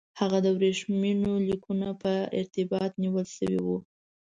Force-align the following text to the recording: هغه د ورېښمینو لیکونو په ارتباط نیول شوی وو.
هغه 0.19 0.37
د 0.45 0.47
ورېښمینو 0.57 1.31
لیکونو 1.47 1.89
په 2.01 2.13
ارتباط 2.39 2.91
نیول 3.01 3.25
شوی 3.35 3.57
وو. 3.65 3.77